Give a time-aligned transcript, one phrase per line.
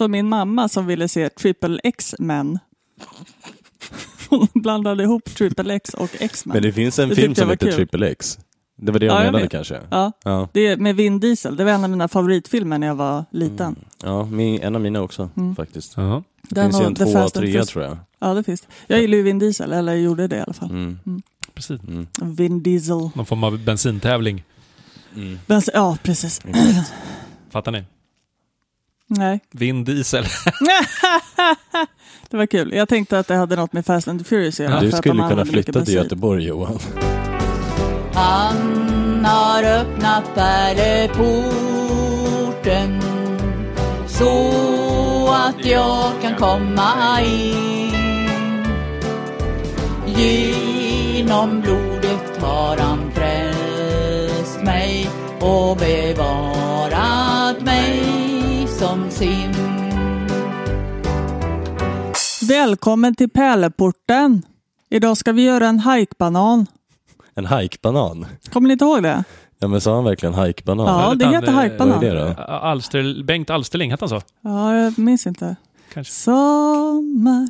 [0.00, 2.58] Så min mamma som ville se Triple X-Men.
[4.28, 6.54] Hon blandade ihop Triple X och X-Men.
[6.54, 7.74] Men det finns en Det film jag som heter kul.
[7.74, 8.38] Triple X.
[8.76, 9.50] Det var det jag Ja, jag menade vet.
[9.50, 9.80] kanske.
[9.90, 11.56] Ja, Ja, det är med Vin Diesel.
[11.56, 13.76] Det var en av mina favoritfilmer när jag var liten.
[14.02, 15.56] ja min, en av mina också Mm.
[15.56, 15.92] faktiskt.
[15.96, 16.22] Ja.
[16.42, 17.96] Det Den finns ju en tvåa och trea tror jag.
[18.18, 18.66] Ja, det finns det.
[18.86, 20.70] Jag gillar ju Vin Diesel, eller gjorde det i alla fall.
[20.70, 20.98] Mm.
[21.54, 21.80] Precis.
[21.88, 22.06] Mm.
[22.22, 23.10] Vin Diesel.
[23.14, 24.44] Någon form av bensintävling.
[25.16, 25.38] Mm.
[25.46, 26.40] Men, ja, precis.
[27.50, 27.84] Fattar ni?
[29.12, 30.24] Nej, Vin Diesel.
[32.30, 32.72] det var kul.
[32.74, 34.80] Jag tänkte att det hade något med Fast and the Furious att göra.
[34.80, 35.94] Du för att skulle kunna flytta till.
[35.94, 36.78] Göteborg Johan.
[38.14, 41.40] Han har öppnat pärleporten
[44.06, 47.90] så att jag kan komma in.
[50.06, 57.29] Genom blodet har han frälst mig och bevarat
[59.20, 59.52] sin.
[62.48, 64.42] Välkommen till Pärleporten.
[64.90, 66.66] Idag ska vi göra en hajkbanan.
[67.34, 68.26] En hajkbanan.
[68.52, 69.24] Kommer ni inte ihåg det?
[69.58, 70.86] Ja men sa han verkligen hajkbanan?
[70.86, 71.94] Ja, det Han, heter hajkbanan.
[71.94, 72.42] vad är det då?
[72.42, 74.20] Alster, Bengt Alsterling, hette han så?
[74.40, 75.56] Ja, jag minns inte.
[75.94, 76.12] Kanske.
[76.12, 77.48] Sommar,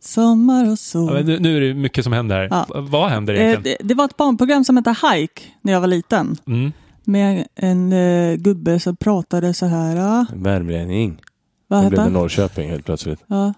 [0.00, 1.16] sommar och sol.
[1.16, 2.48] Ja, nu, nu är det mycket som händer här.
[2.50, 2.66] Ja.
[2.80, 3.76] Vad händer Eh, egentligen?
[3.80, 6.36] det, det var ett barnprogram som hette Hike när jag var liten.
[6.46, 6.72] Mm.
[7.04, 10.26] Med en eh, gubbe som pratade så här.
[10.34, 11.20] Värmlänning.
[11.68, 12.10] vad hette blev det?
[12.10, 13.20] Norrköping helt plötsligt.
[13.26, 13.54] Ja.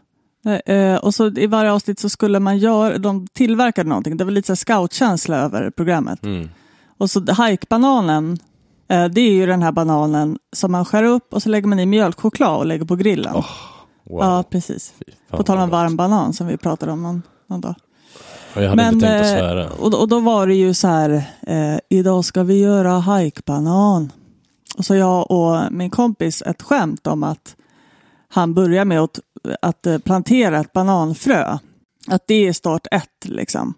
[0.66, 4.16] Eh, och så i varje avsnitt så skulle man göra, de tillverkade någonting.
[4.16, 6.24] Det var lite så scoutkänsla över programmet.
[6.24, 6.48] Mm.
[6.98, 8.38] Och så hajkbananen,
[8.88, 11.80] eh, det är ju den här bananen som man skär upp och så lägger man
[11.80, 13.32] i mjölkchoklad och lägger på grillen.
[13.36, 13.46] Åh,
[14.04, 14.20] Wow.
[14.20, 14.94] Ja, precis.
[15.30, 17.74] På tal om varm banan som vi pratade om någon, någon dag.
[18.54, 19.70] Jag hade inte tänkt att eh, svära.
[19.70, 24.12] och, och då var det ju så här, eh, idag ska vi göra hajkbanan.
[24.78, 27.56] Och så jag och min kompis ett skämt om att
[28.28, 29.20] han börjar med att,
[29.62, 31.58] att eh, plantera ett bananfrö.
[32.06, 33.74] Att det är start ett liksom.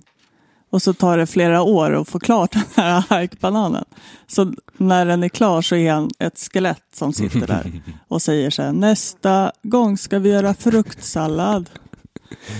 [0.71, 3.85] Och så tar det flera år att få klart den här hajkbananen.
[4.27, 7.73] Så när den är klar så är han ett skelett som sitter där
[8.09, 11.71] och säger så här, nästa gång ska vi göra fruktsallad.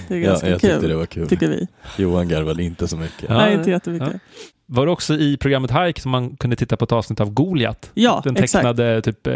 [0.09, 1.29] Det är Ja, ganska jag kul, tyckte det var kul.
[1.29, 1.67] tycker vi.
[1.99, 3.25] Johan garvade inte så mycket.
[3.29, 3.35] Ja.
[3.37, 4.21] Nej, inte jättemycket.
[4.67, 7.91] Var det också i programmet Hike som man kunde titta på ett avsnitt av Goliat?
[7.95, 8.53] Ja, Den exakt.
[8.53, 9.35] tecknade typ eh,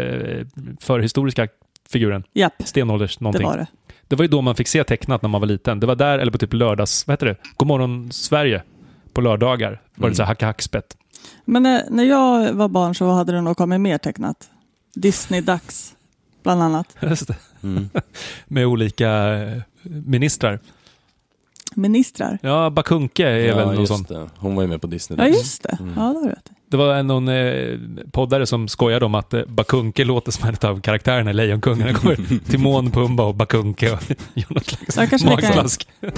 [0.81, 1.47] förhistoriska
[1.89, 2.23] figuren.
[2.33, 3.47] Japp, Stenålders det någonting.
[3.47, 3.67] var det.
[4.07, 5.79] Det var ju då man fick se tecknat när man var liten.
[5.79, 7.07] Det var där, eller på typ lördags...
[7.07, 7.35] Vad heter det?
[7.57, 8.63] Godmorgon Sverige.
[9.13, 10.15] På lördagar var det Mm.
[10.15, 10.97] så här hacka hackspett.
[11.45, 14.49] Men när, när jag var barn så hade det nog kommit mer tecknat.
[14.95, 15.93] Disney-dags,
[16.43, 16.95] bland annat.
[17.01, 17.35] Just det.
[17.63, 17.89] Mm.
[18.47, 20.59] Med olika eh, ministrar.
[21.75, 22.39] Ministrar.
[22.41, 24.03] Ja, Bakunke är väl någon sån.
[24.03, 24.29] det.
[24.37, 25.19] Hon var ju med på Disney.
[25.19, 25.77] Ja, just det.
[25.79, 25.93] Mm.
[25.97, 26.49] Ja, det har du rätt.
[26.71, 27.77] Det var en- någon eh,
[28.11, 31.81] poddare som skojade om att eh, Bakunke låter som en av karaktärerna i Lejonkungen.
[31.87, 33.99] Han kommer Timon, Pumba och Bakunke och
[34.33, 36.09] gör något slags Ja.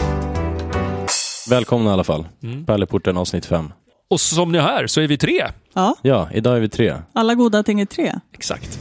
[1.50, 2.28] Välkomna i alla fall.
[2.44, 2.66] Mm.
[2.66, 3.74] Pärleporten avsnitt fem.
[4.10, 5.48] Och som ni hör så är vi tre.
[5.74, 6.96] Ja, Ja, idag är vi tre.
[7.14, 8.14] alla goda ting är tre.
[8.34, 8.80] Exakt.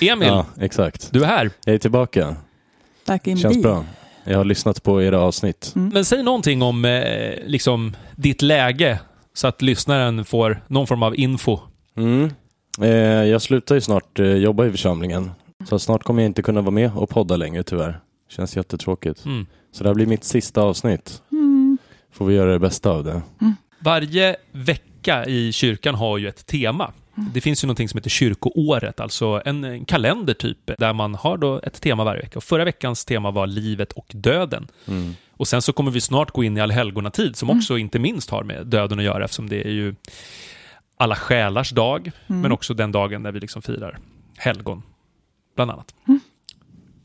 [0.00, 1.08] Emil, Ja, exakt.
[1.12, 1.50] du är här.
[1.64, 2.36] Jag är tillbaka.
[3.10, 3.62] Back in Känns B.
[3.62, 3.84] bra.
[4.24, 5.72] Jag har lyssnat på era avsnitt.
[5.76, 5.88] Mm.
[5.88, 9.00] Men säg någonting om eh, liksom, ditt läge
[9.34, 11.58] så att lyssnaren får någon form av info.
[11.96, 12.30] Mm.
[12.80, 12.88] Eh,
[13.24, 15.30] jag slutar ju snart eh, jobba i församlingen.
[15.68, 18.00] Så snart kommer jag inte kunna vara med och podda längre tyvärr.
[18.28, 19.24] Känns jättetråkigt.
[19.24, 19.46] Mm.
[19.72, 21.22] Så det här blir mitt sista avsnitt.
[21.32, 21.78] Mm.
[22.12, 23.22] Får vi göra det bästa av det.
[23.78, 26.92] Varje vecka i kyrkan har ju ett tema.
[27.14, 31.36] Det finns ju någonting som heter kyrkoåret, alltså en, en kalender typ, där man har
[31.38, 32.38] då ett tema varje vecka.
[32.38, 34.68] Och förra veckans tema var livet och döden.
[34.88, 35.14] Mm.
[35.32, 38.42] Och sen så kommer vi snart gå in i allhelgonatid, som också inte minst har
[38.44, 39.94] med döden att göra, eftersom det är ju
[40.96, 42.40] alla själars dag, Mm.
[42.42, 43.98] men också den dagen där vi liksom firar
[44.36, 44.82] helgon,
[45.56, 45.94] bland annat.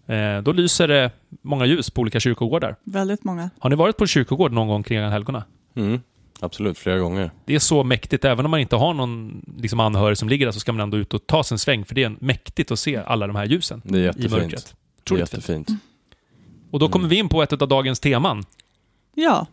[0.08, 1.12] Eh, då lyser det
[1.42, 2.76] många ljus på olika kyrkogårdar.
[2.84, 3.50] Väldigt många.
[3.60, 5.44] Har ni varit på kyrkogård någon gång kring helgona?
[5.76, 6.02] Mm.
[6.46, 7.32] Absolut, flera gånger.
[7.46, 10.52] Det är så mäktigt, även om man inte har någon liksom, anhörig som ligger där
[10.52, 12.80] så ska man ändå ut och ta sig en sväng, för det är mäktigt att
[12.80, 14.76] se alla de här ljusen Det är i mörkret.
[15.04, 15.70] Det är jättefint.
[16.72, 18.44] Och då kommer vi in på ett av dagens teman.
[19.16, 19.48] Ja,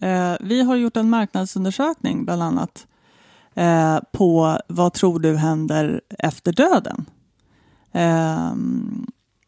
[0.00, 2.86] eh, vi har gjort en marknadsundersökning bland annat
[3.54, 7.04] eh, på vad tror du händer efter döden?
[7.92, 8.52] Eh,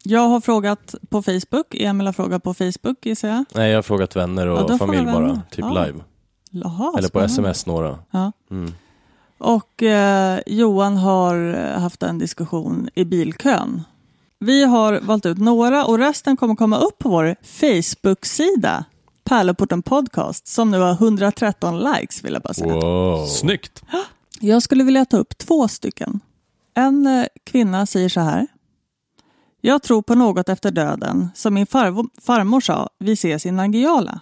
[0.03, 3.45] jag har frågat på Facebook, Emil har frågat på Facebook gissar jag.
[3.55, 5.41] Nej, jag har frågat vänner och Ja, familj bara.
[5.51, 5.85] Typ Ja.
[5.85, 5.99] live.
[6.49, 7.99] Jaha, Eller på sms några.
[8.11, 8.31] Ja.
[8.51, 8.73] Mm.
[9.37, 13.81] Och eh, Johan har eh, haft en diskussion i bilkön.
[14.39, 18.85] Vi har valt ut några och resten kommer komma upp på vår Facebook-sida.
[19.23, 22.73] Pärleporten Podcast som nu har 113 likes vill jag bara säga.
[22.73, 23.25] Wow.
[23.25, 23.83] Snyggt!
[24.39, 26.19] Jag skulle vilja ta upp två stycken.
[26.73, 28.47] En eh, kvinna säger så här.
[29.61, 31.29] Jag tror på något efter döden.
[31.35, 34.19] Som min farvo- farmor sa, vi ses i Nangijala.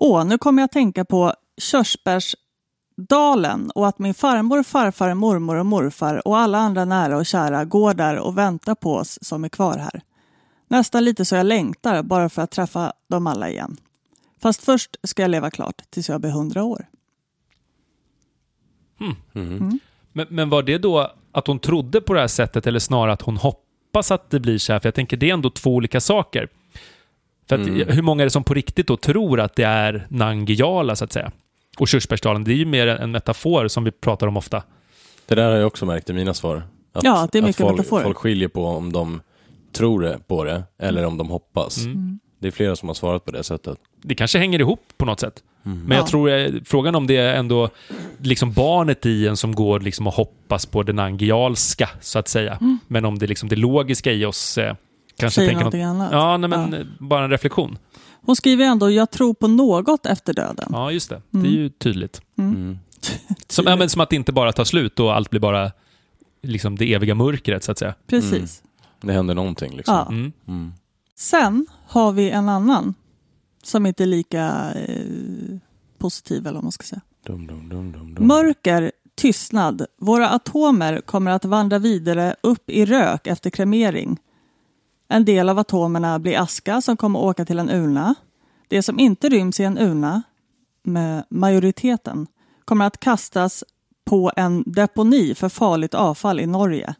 [0.00, 5.66] Åh, nu kommer jag att tänka på Körsbärsdalen och att min farmor, farfar, mormor och
[5.66, 9.48] morfar och alla andra nära och kära går där och väntar på oss som är
[9.48, 10.00] kvar här.
[10.68, 13.76] Nästan lite så jag längtar bara för att träffa dem alla igen.
[14.42, 16.86] Fast först ska jag leva klart tills jag blir hundra år.
[20.12, 23.22] Men, men var det då att hon trodde på det här sättet eller snarare att
[23.22, 24.80] hon hoppas att det blir så här?
[24.80, 26.48] För jag tänker det är ändå två olika saker.
[27.48, 27.66] För att,
[27.96, 31.12] hur många är det som på riktigt då tror att det är Nangijala så att
[31.12, 31.30] säga?
[31.78, 34.62] Och Körsbärsdalen, det är ju mer en metafor som vi pratar om ofta.
[35.26, 36.62] Det där har jag också märkt i mina svar.
[36.92, 38.04] Att, Ja, att det är mycket folk, metaforer.
[38.04, 39.20] folk skiljer på om de
[39.72, 41.84] tror på det eller om de hoppas.
[41.84, 42.18] Mm.
[42.40, 43.78] Det är flera som har svarat på det sättet.
[44.02, 45.42] Det kanske hänger ihop på något sätt.
[45.62, 46.06] Men jag Ja.
[46.06, 47.68] tror, eh, frågan om det är ändå
[48.18, 52.58] liksom barnet i en som går liksom och hoppas på det nangialska, så att säga.
[52.86, 54.74] Men om det liksom det logiska i oss eh,
[55.18, 55.74] kanske Säger tänker något...
[55.74, 56.12] någonting annat.
[56.12, 56.84] Ja, nej, men Ja.
[57.06, 57.78] bara en reflektion.
[58.22, 60.68] Hon skriver ändå, jag tror på något efter döden.
[60.72, 61.22] Ja, just det.
[61.30, 62.20] Det är ju tydligt.
[62.38, 62.78] Mm.
[63.48, 65.72] Som, ja, men som att det inte bara tar slut och allt blir bara
[66.42, 67.94] liksom det eviga mörkret, så att säga.
[68.06, 68.62] Precis.
[69.00, 69.94] Det händer någonting liksom.
[69.94, 70.06] Ja.
[70.08, 70.32] Mm.
[70.48, 70.72] Mm.
[71.16, 72.94] Sen har vi en annan
[73.62, 75.04] som inte är lika eh,
[75.98, 77.00] positiv eller vad man ska säga.
[77.26, 78.26] Dum, dum, dum, dum, dum.
[78.26, 79.86] Mörker, tystnad.
[80.00, 84.18] Våra atomer kommer att vandra vidare upp i rök efter kremering.
[85.08, 88.14] En del av atomerna blir aska som kommer åka till en urna.
[88.68, 90.22] Det som inte ryms i en urna,
[90.82, 92.26] med majoriteten,
[92.64, 93.64] kommer att kastas
[94.04, 96.94] på en deponi för farligt avfall i Norge.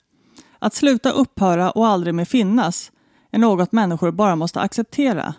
[0.59, 2.93] Att sluta upphöra och aldrig mer finnas
[3.31, 5.35] är något människor bara måste acceptera.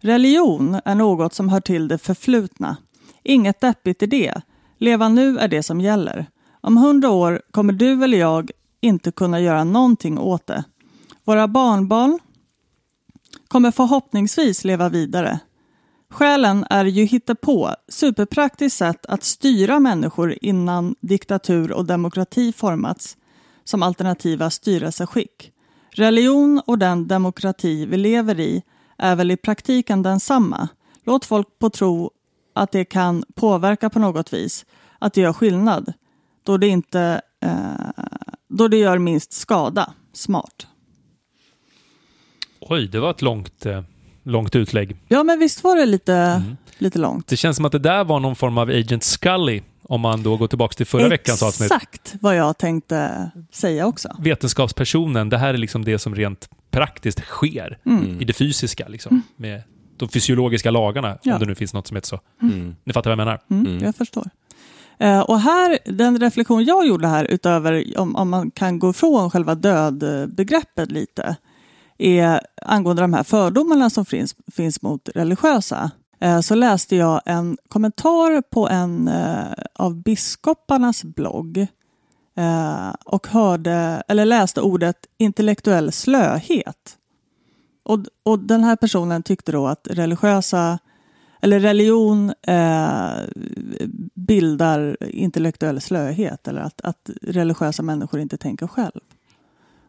[0.00, 2.76] Religion är något som hör till det förflutna.
[3.22, 4.40] Inget deppigt i det.
[4.78, 6.26] Leva nu är det som gäller.
[6.60, 8.50] Om hundra år kommer du eller jag
[8.80, 10.64] inte kunna göra någonting åt det.
[11.28, 12.18] Våra barnbarn
[13.48, 15.40] kommer förhoppningsvis leva vidare.
[16.10, 23.16] Skälen är ju hittepå, superpraktiskt sätt att styra människor innan diktatur och demokrati formats
[23.64, 25.52] som alternativa styrelseskick.
[25.90, 28.62] Religion och den demokrati vi lever i
[28.98, 30.68] är väl i praktiken densamma.
[31.04, 32.10] Låt folk på tro
[32.54, 34.66] att det kan påverka på något vis,
[34.98, 35.92] att det gör skillnad,
[36.42, 38.04] då det, inte, eh,
[38.48, 39.92] då det gör minst skada.
[40.12, 40.66] Smart.
[42.60, 43.82] Oj, det var ett långt, eh,
[44.22, 44.96] långt utlägg.
[45.08, 46.42] Ja, men visst var det lite,
[46.78, 47.26] lite långt.
[47.28, 50.36] Det känns som att det där var någon form av Agent Scully, om man då
[50.36, 51.72] går tillbaka till förra veckans avsnitt.
[51.72, 54.16] Exakt vad jag tänkte säga också.
[54.18, 58.20] Vetenskapspersonen, det här är liksom det som rent praktiskt sker Mm.
[58.20, 59.62] i det fysiska, liksom, med
[59.96, 61.34] de fysiologiska lagarna, Ja.
[61.34, 62.20] om det nu finns något som heter så.
[62.42, 62.76] Mm.
[62.84, 63.40] Ni fattar vad jag menar?
[63.50, 63.84] Mm, Mm.
[63.84, 64.30] Jag förstår.
[64.98, 69.30] Eh, och här, den reflektion jag gjorde här, utöver om, om man kan gå ifrån
[69.30, 71.36] själva dödbegreppet lite,
[71.98, 75.90] är angående de här fördomarna som finns, finns mot religiösa.
[76.20, 81.58] Eh, så läste jag en kommentar på en eh, av biskoparnas blogg
[82.36, 86.96] eh, och hörde, eller läste ordet intellektuell slöhet.
[87.84, 90.78] Och, och den här personen tyckte då att religiösa
[91.40, 93.10] eller religion eh,
[94.14, 99.00] bildar intellektuell slöhet eller att, att religiösa människor inte tänker själv.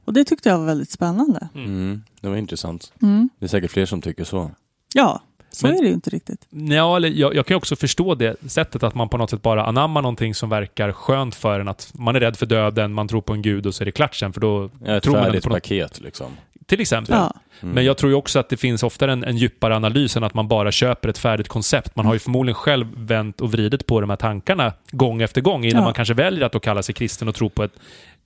[0.09, 1.47] Och det tyckte jag var väldigt spännande.
[1.55, 2.03] Mm.
[2.21, 2.93] Det var intressant.
[3.01, 3.29] Mm.
[3.39, 4.51] Det är säkert fler som tycker så.
[4.93, 6.47] Ja, så Men- är det ju inte riktigt.
[6.49, 9.41] Ja, eller jag, jag kan ju också förstå det sättet att man på något sätt
[9.41, 11.67] bara anammar någonting som verkar skönt för en.
[11.67, 13.91] Att man är rädd för döden, man tror på en gud och så är det
[13.91, 15.55] klart sen, för då Ja, ett tror man färdigt på något.
[15.63, 16.27] paket liksom.
[16.65, 17.15] Till exempel.
[17.15, 17.33] Ja.
[17.61, 17.75] Mm.
[17.75, 20.33] Men jag tror ju också att det finns oftare en, en djupare analys än att
[20.33, 21.95] man bara köper ett färdigt koncept.
[21.95, 25.65] Man har ju förmodligen själv vänt och vridit på de här tankarna gång efter gång
[25.65, 25.83] innan Ja.
[25.83, 27.71] man kanske väljer att då kalla sig kristen och tro på ett,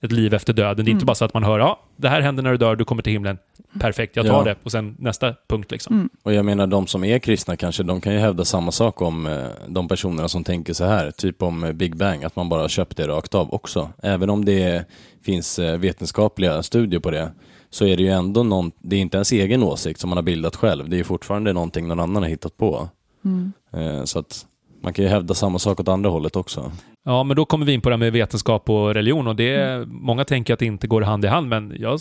[0.04, 0.76] ett liv efter döden.
[0.76, 0.96] Det är Mm.
[0.96, 3.02] inte bara så att man hör ja, det här händer när du dör, du kommer
[3.02, 3.38] till himlen.
[3.80, 4.44] Perfekt, jag tar Ja.
[4.44, 4.56] det.
[4.62, 5.94] Och sen nästa punkt liksom.
[5.96, 6.08] Mm.
[6.22, 9.26] Och jag menar, de som är kristna kanske, de kan ju hävda samma sak om
[9.26, 12.68] eh, de personerna som tänker så här, typ om eh, Big Bang, att man bara
[12.68, 13.90] köpt det rakt av också.
[14.02, 14.84] Även om det
[15.24, 17.32] finns eh, vetenskapliga studier på det,
[17.70, 20.22] så är det ju ändå någon, det är inte ens egen åsikt som man har
[20.22, 22.88] bildat själv, det är ju fortfarande någonting någon annan har hittat på.
[23.24, 23.52] Mm.
[23.72, 24.46] Eh, Så att
[24.82, 26.72] man kan ju hävda samma sak åt andra hållet också.
[27.06, 29.84] Ja, men då kommer vi in på det här med vetenskap och religion och det,
[29.88, 32.00] många tänker att det inte går hand i hand, men jag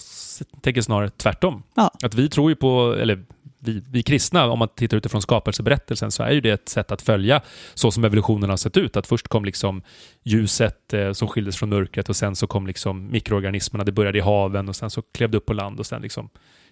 [0.61, 1.63] tänker snarare tvärtom.
[1.75, 1.91] Ja.
[2.03, 3.23] Att vi tror ju på, eller
[3.59, 7.01] vi, vi kristna, om man tittar utifrån skapelseberättelsen, så är ju det ett sätt att
[7.01, 7.41] följa
[7.73, 8.97] så som evolutionen har sett ut.
[8.97, 9.81] Att först kom liksom
[10.23, 14.21] ljuset eh, som skildes från mörkret och sen så kom liksom mikroorganismerna, det började i
[14.21, 16.29] haven och sen så klev det upp på land och sen liksom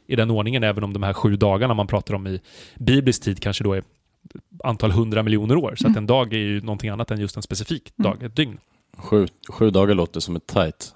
[0.08, 2.42] i den ordningen, även om de här sju dagarna man pratar om i
[2.80, 3.84] biblisk tid kanske då är
[4.64, 5.76] antal hundra miljoner år.
[5.78, 8.58] Så att en dag är ju någonting annat än just en specifik dag, ett dygn.
[8.98, 10.94] Sju, sju dagar låter som ett tajt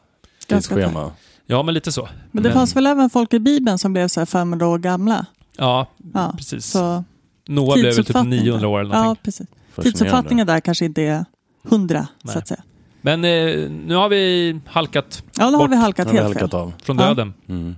[0.48, 1.12] tidsschema.
[1.46, 2.10] Ja, men lite så.
[2.32, 4.78] Men det Men- fanns väl även folk i Bibeln som blev så här 500 år
[4.80, 5.26] gamla?
[5.58, 6.66] Ja, Ja, precis.
[6.66, 7.04] Så
[7.48, 9.24] Noah blev väl typ tidsuppfattning 900 år eller Ja, någonting.
[9.24, 9.48] precis.
[9.70, 9.92] Fascinerande.
[10.00, 11.26] Tidsuppfattningen där kanske inte är
[11.70, 12.34] 100, Nej.
[12.34, 12.64] så att säga.
[13.02, 16.60] Men eh, nu har vi halkat Ja, nu har vi halkat vi helt halkat fel.
[16.60, 16.74] av.
[16.84, 17.06] från Ja.
[17.08, 17.34] döden.
[17.48, 17.76] Mm.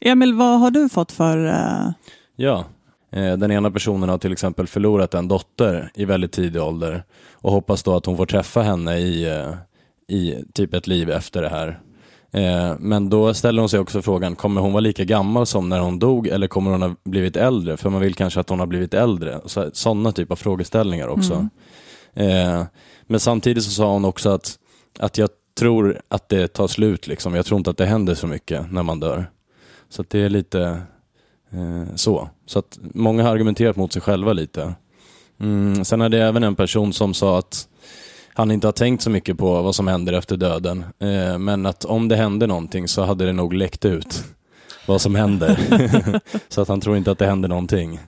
[0.00, 1.46] Emil, vad har du fått för...
[1.46, 1.92] eh,
[2.36, 2.64] Ja,
[3.10, 7.82] den ena personen har till exempel förlorat en dotter i väldigt tidig ålder och hoppas
[7.82, 9.54] då att hon får träffa henne i, eh,
[10.16, 11.80] i typ ett liv efter det här.
[12.32, 15.78] Eh, Men då ställer hon sig också frågan, kommer hon vara lika gammal som när
[15.80, 17.76] hon dog eller kommer hon ha blivit äldre?
[17.76, 19.40] För man vill kanske att hon har blivit äldre.
[19.44, 21.48] Så, sådana typer av frågeställningar också.
[22.14, 22.62] Eh,
[23.06, 24.58] Men samtidigt så sa hon också att,
[24.98, 27.34] att jag tror att det tar slut liksom.
[27.34, 29.30] Jag tror inte att det händer så mycket när man dör.
[29.88, 30.76] Så det är lite eh,
[31.52, 32.28] Eh, så.
[32.46, 34.74] Så att många har argumenterat mot sig själva lite.
[35.40, 37.68] Mm, sen hade jag även en person som sa att
[38.34, 40.84] han inte har tänkt så mycket på vad som händer efter döden.
[40.98, 44.24] Eh, men att om det hände någonting så hade det nog läckt ut
[44.86, 45.58] vad som händer.
[46.48, 48.00] så att han tror inte att det händer någonting.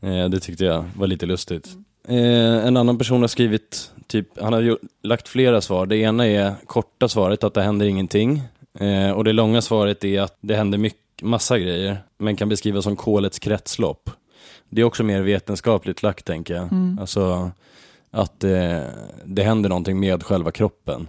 [0.00, 1.68] Eh, det tyckte jag var lite lustigt.
[2.10, 5.86] En annan person har skrivit, typ, han har lagt flera svar.
[5.86, 8.42] Det ena är korta svaret att det händer ingenting.
[9.14, 12.96] Och det långa svaret är att det händer mycket, massa grejer, men kan beskrivas som
[12.96, 14.10] kolets kretslopp.
[14.70, 16.62] Det är också mer vetenskapligt lagt tänker jag.
[16.62, 16.98] Mm.
[17.00, 17.50] Alltså
[18.10, 18.80] att eh,
[19.24, 21.08] det händer någonting med själva kroppen.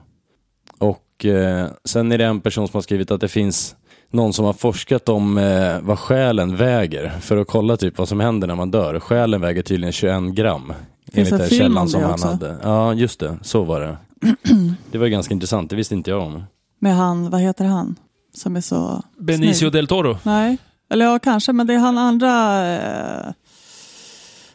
[0.77, 3.75] Och eh, sen är det en person som har skrivit att det finns
[4.11, 8.19] någon som har forskat om eh, vad själen väger för att kolla typ vad som
[8.19, 8.99] händer när man dör.
[8.99, 10.73] Själen väger tydligen 21 gram.
[11.11, 12.27] Finns Enligt en den källan som han också?
[12.27, 12.57] hade.
[12.63, 13.37] Ja, just det.
[13.41, 13.97] Så var det.
[14.91, 16.43] Det var ganska intressant, det visste inte jag om.
[16.79, 17.95] Med han, vad heter han?
[18.33, 19.03] Som är så...
[19.17, 19.71] Benicio snygg.
[19.71, 20.17] del Toro.
[20.23, 20.57] Nej,
[20.89, 23.33] eller ja kanske, men det är han andra eh,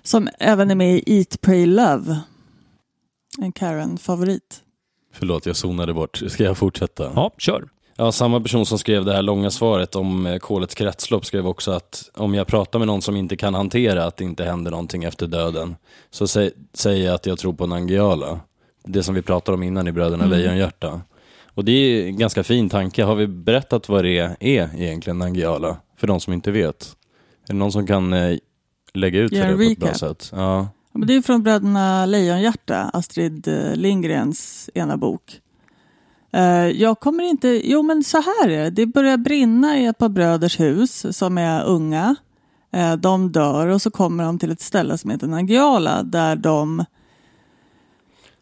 [0.02, 2.19] som även är med i Eat, Pray, Love.
[3.38, 4.61] En Karen-favorit.
[5.12, 6.23] Förlåt, jag zonade bort.
[6.28, 7.12] Ska jag fortsätta?
[7.14, 7.69] Ja, kör.
[7.97, 11.71] Ja, samma person som skrev det här långa svaret om eh, kolets kretslopp skrev också
[11.73, 15.04] att om jag pratar med någon som inte kan hantera att det inte händer någonting
[15.04, 15.76] efter döden
[16.11, 18.40] så sä säger jag att jag tror på Nangiala.
[18.85, 20.38] Det som vi pratade om innan i Bröderna Mm.
[20.38, 21.00] Lejonhjärta.
[21.55, 23.05] Och det är en ganska fin tanke.
[23.05, 25.77] Har vi berättat vad det är egentligen Nangiala?
[25.97, 26.97] För de som inte vet.
[27.49, 28.39] Är det någon som kan eh,
[28.95, 30.31] lägga ut en det på ett bra sätt?
[30.33, 30.69] Ja.
[30.93, 35.41] Ja, men det är från Bröderna Lejonhjärta, Astrid eh, Lindgrens ena bok.
[36.33, 39.99] Eh, Jag kommer inte, jo men så här är det, det börjar brinna i ett
[39.99, 42.17] par bröders hus som är unga.
[42.73, 46.85] Eh, De dör och så kommer de till ett ställe som heter Nangijala där de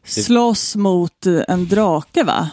[0.04, 2.50] slåss mot en drake va?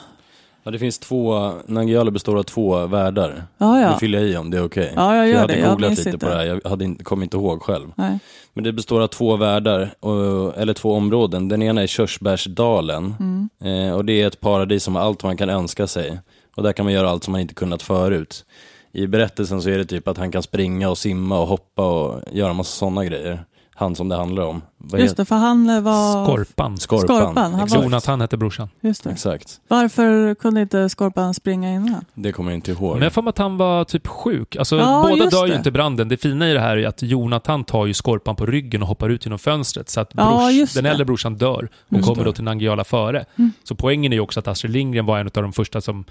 [0.63, 3.43] Ja, det finns två, Nangiala består av två världar.
[3.57, 3.97] Ja, Nu ja.
[3.99, 4.93] fyller jag i om det är okej.
[4.95, 5.59] Ja, jag För gör jag hade det.
[5.59, 6.25] Jag googlat minns lite inte.
[6.25, 7.87] på det här, jag hade kom inte ihåg själv.
[7.95, 8.19] Nej.
[8.53, 11.47] Men det består av två världar, och, eller två områden.
[11.47, 13.15] Den ena är Körsbärsdalen.
[13.19, 13.49] Mm.
[13.89, 16.19] Eh, och det är ett paradis som har allt man kan önska sig.
[16.55, 18.45] Och där kan man göra allt som man inte kunnat förut.
[18.91, 22.21] I berättelsen så är det typ att han kan springa och simma och hoppa och
[22.31, 23.45] göra massa sådana grejer.
[23.75, 24.61] Han som det handlar om.
[24.81, 26.25] Vad Just det, för han eh, var...
[26.25, 26.77] Skorpan.
[26.77, 27.07] Skorpan.
[27.07, 27.83] Skorpan, han var-.
[27.83, 28.69] Jonathan hette brorsan.
[28.81, 29.09] Just det.
[29.09, 29.59] Exakt.
[29.67, 32.05] Varför kunde inte Skorpan springa innan?
[32.13, 32.93] Det kommer jag inte ihåg.
[32.93, 34.55] Men jag får att han var typ sjuk.
[34.55, 35.57] Alltså, Ja, båda dör ju det.
[35.57, 36.07] inte i branden.
[36.09, 39.09] Det fina i det här är att Jonathan tar ju Skorpan på ryggen och hoppar
[39.09, 39.89] ut genom fönstret.
[39.89, 42.29] Så att Ja, brors, just den äldre brorsan dör och Just kommer det.
[42.29, 43.25] då till Nangijala före.
[43.35, 43.51] Mm.
[43.63, 46.05] Så poängen är ju också att Astrid Lindgren var en av de första som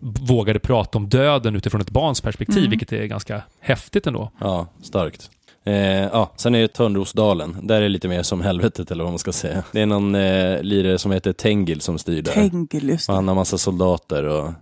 [0.00, 2.70] vågade prata om döden utifrån ett barns perspektiv, Mm.
[2.70, 4.30] vilket är ganska häftigt ändå.
[4.40, 5.30] Ja, starkt.
[5.68, 7.56] Eh, ja, sen är det Törnrosdalen.
[7.62, 9.64] Där är det lite mer som helvetet eller vad man ska säga.
[9.72, 12.32] Det är någon eh, lirare som heter Tengil som styr där.
[12.32, 13.16] Tengil, just Och det.
[13.16, 14.52] han har massa soldater och,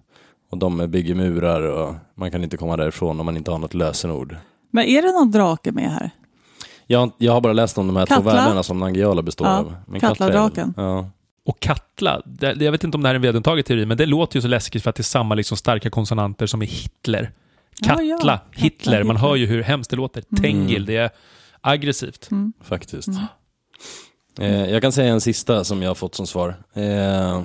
[0.51, 3.75] och de bygger murar och man kan inte komma därifrån om man inte har något
[3.75, 4.37] lösenord.
[4.71, 6.11] Men är det någon drake med här?
[6.87, 8.33] Jag, jag har bara läst om de här två Katla.
[8.35, 9.75] världarna som Nangijala består Ja, av.
[9.87, 10.75] Men Katla Katladraken.
[10.77, 11.11] Ja.
[11.47, 14.07] Och Katla, det, jag vet inte om det här är en vedertagen teori, men det
[14.07, 17.31] låter ju så läskigt för att det är samma liksom starka konsonanter som i Hitler.
[17.83, 18.17] Ja, Katla, ja.
[18.17, 20.23] Katla, Hitler, man hör ju hur hemskt det låter.
[20.43, 21.11] Tengil, det är
[21.61, 22.31] aggressivt.
[22.31, 22.53] Mm.
[22.65, 23.09] Faktiskt.
[23.09, 23.25] Mm.
[24.41, 26.49] Eh, jag kan säga en sista som jag har fått som svar.
[26.75, 27.43] Eh,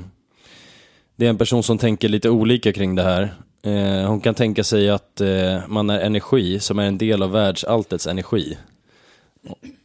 [1.15, 3.33] det är en person som tänker lite olika kring det här.
[3.63, 7.31] Eh, hon kan tänka sig att eh, man är energi som är en del av
[7.31, 8.57] världsalltets energi.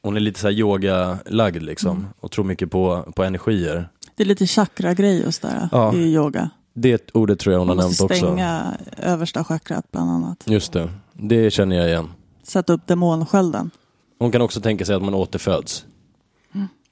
[0.03, 2.09] Hon är lite så här yoga-lagd liksom Mm.
[2.21, 3.89] och tror mycket på, på energier.
[4.17, 5.95] Det är lite chakra-grej just där Ja.
[5.95, 6.51] i yoga.
[6.79, 8.17] Det ordet tror jag hon har nämnt måste också.
[8.17, 10.45] stänga översta chakrat bland annat.
[10.47, 12.09] Just det, det känner jag igen.
[12.43, 13.71] Sätta upp demonskölden.
[14.19, 15.85] Hon kan också tänka sig att man återföds.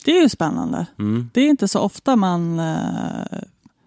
[0.04, 0.86] Det är ju spännande.
[0.98, 1.30] Mm.
[1.34, 2.64] Det är inte så ofta man uh,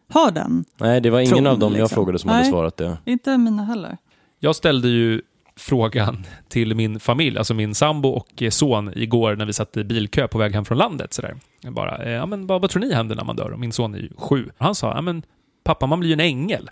[0.10, 0.66] har den.
[0.78, 1.96] Nej, det var ingen Tron, av dem jag liksom.
[1.96, 2.52] frågade som hade Nej.
[2.52, 2.98] svarat det.
[3.06, 3.98] Inte mina heller.
[4.40, 5.22] Jag ställde ju
[5.56, 9.84] frågan till min familj, alltså min sambo och eh, son, igår när vi satt i
[9.84, 11.14] bilkö på väg hem från landet.
[11.14, 11.36] Sådär.
[11.62, 13.52] Jag bara, eh, ja, men vad, vad tror ni händer när man dör?
[13.52, 14.50] Och min son är ju sju.
[14.58, 15.24] Han sa, ja, men
[15.68, 16.70] pappa, man blir ju en ängel.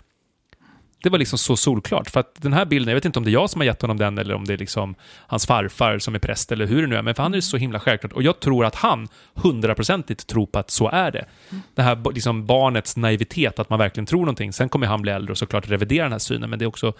[1.06, 2.10] Det var liksom så solklart.
[2.10, 3.82] För att den här bilden, jag vet inte om det är jag som har gett
[3.82, 4.94] honom den eller om det är liksom
[5.26, 7.02] hans farfar som är präst eller hur det nu är.
[7.02, 8.12] Men för han är det så himla självklart.
[8.12, 11.24] Och jag tror att han hundraprocentigt tror på att så är det.
[11.74, 14.52] Det här liksom barnets naivitet, att man verkligen tror någonting.
[14.52, 16.50] Sen kommer han bli äldre och såklart revidera den här synen.
[16.50, 16.92] Men det, är också,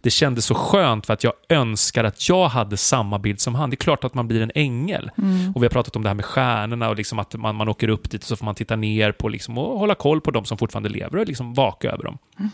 [0.00, 3.70] det kändes så skönt för att jag önskar att jag hade samma bild som han.
[3.70, 5.10] Det är klart att man blir en ängel.
[5.54, 7.88] Och vi har pratat om det här med stjärnorna och liksom att man, man åker
[7.88, 10.44] upp dit och så får man titta ner på liksom, och hålla koll på de
[10.44, 12.18] som fortfarande lever och liksom vaka över dem.
[12.38, 12.46] Eh,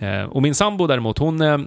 [0.00, 1.58] Eh, och min sambo däremot, hon, eh,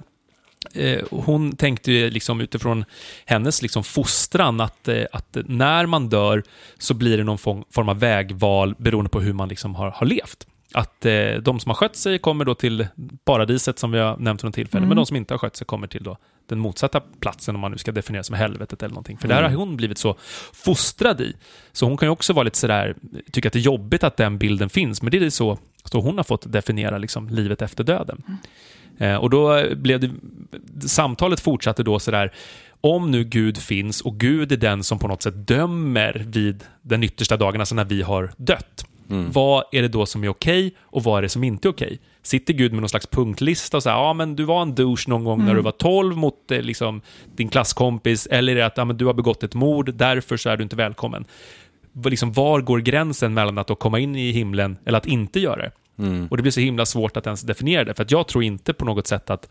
[0.73, 2.85] eh, hon tänkte ju liksom utifrån
[3.25, 6.43] hennes liksom fostran att, att när man dör
[6.77, 10.05] så blir det någon form form av vägval beroende på hur man liksom har, har
[10.05, 10.47] levt.
[10.73, 12.87] Att eh, de som har skött sig kommer då till
[13.25, 15.67] paradiset som vi har nämnt vid något tillfälle, men de som inte har skött sig
[15.67, 16.17] kommer till då
[16.49, 19.17] den motsatta platsen om man nu ska definiera som helvetet eller någonting.
[19.17, 20.15] För där har hon blivit så
[20.53, 21.33] fostrad i.
[21.71, 22.95] Så hon kan ju också vara lite sådär,
[23.31, 26.17] tycka att det är jobbigt att den bilden finns, men det är så, så hon
[26.17, 28.23] har fått definiera liksom livet efter döden.
[28.97, 30.11] Eh, och då blev det,
[30.87, 32.33] samtalet fortsatte då sådär,
[32.81, 37.03] om nu Gud finns och Gud är den som på något sätt dömer vid den
[37.03, 38.85] yttersta dagen, alltså när vi har dött.
[39.33, 41.99] Vad är det då som är okej och vad är det som inte är okej?
[42.21, 45.23] Sitter Gud med någon slags punktlista och säger ja men du var en douche någon
[45.23, 47.01] gång när du var 12 mot eh, liksom,
[47.35, 50.49] din klasskompis, eller är det att ja, men du har begått ett mord, därför så
[50.49, 51.25] är du inte välkommen.
[52.05, 55.61] Liksom, var går gränsen mellan att då komma in i himlen eller att inte göra
[55.61, 55.71] det?
[56.29, 58.73] Och det blir så himla svårt att ens definiera det, för att jag tror inte
[58.73, 59.49] på något sätt att,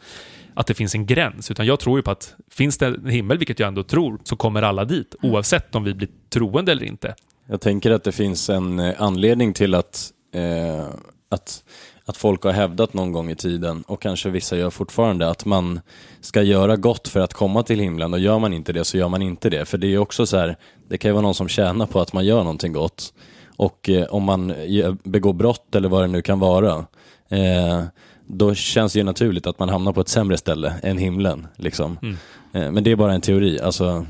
[0.54, 3.38] att det finns en gräns, utan jag tror ju på att finns det en himmel,
[3.38, 7.14] vilket jag ändå tror, så kommer alla dit, oavsett om vi blir troende eller inte.
[7.50, 10.84] Jag tänker att det finns en eh, anledning till att, eh,
[11.28, 11.64] att,
[12.04, 15.80] att folk har hävdat någon gång i tiden, och kanske vissa gör fortfarande, att man
[16.20, 19.08] ska göra gott för att komma till himlen och gör man inte det så gör
[19.08, 19.64] man inte det.
[19.64, 20.56] För det är också så här,
[20.88, 23.12] det kan ju vara någon som tjänar på att man gör någonting gott.
[23.56, 26.86] Och eh, om man gör- begår brott eller vad det nu kan vara,
[27.28, 27.82] eh,
[28.26, 31.46] då känns det ju naturligt att man hamnar på ett sämre ställe än himlen.
[31.56, 31.98] Liksom.
[32.02, 32.16] Mm.
[32.52, 33.60] Eh, men det är bara en teori.
[33.60, 34.06] Alltså,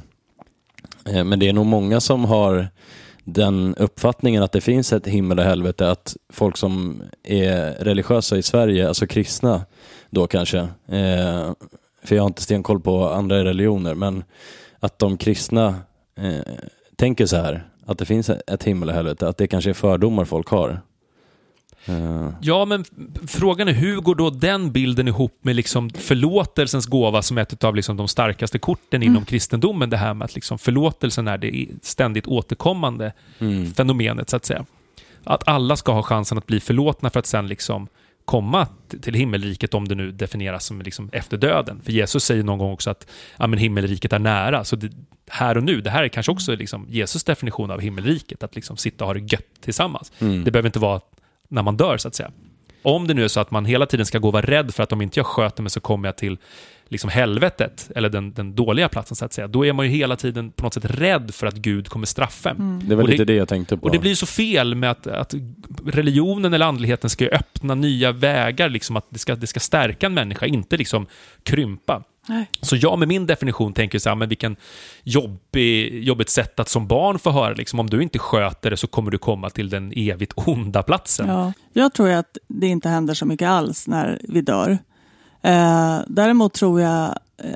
[1.05, 2.69] eh, men det är nog många som har
[3.33, 8.43] den uppfattningen att det finns ett himmel och helvete, att folk som är religiösa i
[8.43, 9.65] Sverige, alltså kristna
[10.11, 11.53] då kanske, eh,
[12.03, 14.25] för jag har inte stenkoll på andra religioner, men
[14.81, 15.75] att de kristna
[16.17, 16.55] eh,
[16.97, 20.25] tänker så här, att det finns ett himmel och helvete, att det kanske är fördomar
[20.25, 20.81] folk har.
[21.89, 22.85] Eh, Ja, men
[23.27, 27.65] frågan är hur går då den bilden ihop med liksom förlåtelsens gåva som är ett
[27.65, 29.91] av liksom de starkaste korten inom kristendomen?
[29.91, 33.75] Det här med att liksom förlåtelsen är det ständigt återkommande mm.
[33.75, 34.65] fenomenet, så att säga.
[35.25, 37.89] Att alla ska ha chansen att bli förlåtna för att sen liksom
[38.25, 38.67] komma
[39.01, 41.81] till himmelriket om det nu definieras som liksom efter döden.
[41.85, 44.65] För Jesus säger någon gång också att ja, men himmelriket är nära.
[44.65, 44.93] Så det,
[45.29, 48.77] här och nu, det här är kanske också liksom Jesus definition av himmelriket, att liksom
[48.77, 50.13] sitta och ha det gött tillsammans.
[50.19, 50.45] Mm.
[50.45, 51.01] Det behöver inte vara
[51.49, 52.31] när man dör, så att säga.
[52.83, 54.83] Om det nu är så att man hela tiden ska gå och vara rädd för
[54.83, 56.39] att om inte jag sköter mig så kommer jag till
[56.89, 60.17] liksom helvetet, eller den, den dåliga platsen så att säga, då är man ju hela
[60.17, 62.83] tiden på något sätt rädd för att Gud kommer straffa en.
[62.89, 63.83] Det var Och lite det- det jag tänkte på.
[63.87, 65.35] Och det blir ju så fel med att, att
[65.87, 70.15] religionen eller andligheten ska öppna nya vägar, liksom att det ska, det ska stärka en
[70.15, 71.07] människa, inte liksom
[71.43, 72.03] krympa.
[72.29, 72.51] Nej.
[72.61, 74.57] Så jag med min definition tänker så här, men vilken
[75.03, 78.87] jobbig, jobbigt sätt att som barn få höra, liksom, om du inte sköter det så
[78.87, 81.29] kommer du komma till den evigt onda platsen.
[81.29, 81.53] Ja.
[81.73, 84.79] Jag tror att det inte händer så mycket alls när vi dör.
[85.43, 87.51] Eh, däremot tror jag, eh,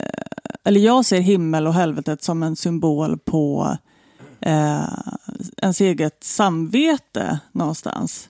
[0.65, 3.77] eller jag ser himmel och helvetet som en symbol på
[4.41, 4.85] eh,
[5.63, 8.29] ens eget samvete någonstans.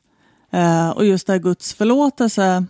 [0.50, 2.64] Eh, och just det här Guds förlåtelse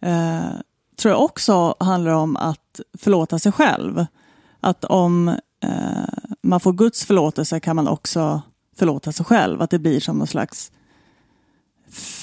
[0.00, 0.50] eh,
[1.00, 4.06] tror jag också handlar om att förlåta sig själv.
[4.60, 5.28] Att om
[5.62, 8.42] eh, man får Guds förlåtelse kan man också
[8.76, 9.62] förlåta sig själv.
[9.62, 10.72] Att det blir som någon slags